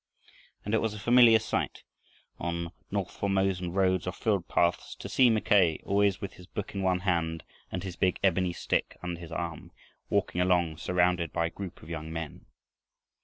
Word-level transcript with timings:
And 0.65 0.73
it 0.73 0.79
was 0.81 0.95
a 0.95 0.99
familiar 0.99 1.37
sight 1.37 1.83
on 2.39 2.71
north 2.89 3.11
Formosan 3.11 3.71
roads 3.71 4.07
or 4.07 4.11
field 4.11 4.47
paths 4.47 4.95
to 4.95 5.07
see 5.07 5.29
Mackay, 5.29 5.79
always 5.85 6.19
with 6.19 6.33
his 6.33 6.47
book 6.47 6.73
in 6.73 6.81
one 6.81 7.01
hand 7.01 7.43
and 7.71 7.83
his 7.83 7.97
big 7.97 8.17
ebony 8.23 8.51
stick 8.53 8.97
under 9.03 9.19
his 9.19 9.31
arm, 9.31 9.71
walking 10.09 10.41
along 10.41 10.77
surrounded 10.77 11.31
by 11.31 11.45
a 11.45 11.49
group 11.51 11.83
of 11.83 11.89
young 11.91 12.11
men. 12.11 12.47